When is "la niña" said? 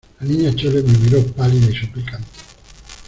0.19-0.55